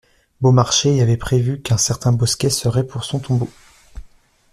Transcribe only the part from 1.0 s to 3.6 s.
avait prévu qu'un certain bosquet serait pour son tombeau.